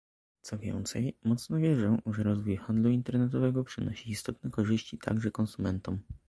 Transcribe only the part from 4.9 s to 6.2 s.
także konsumentom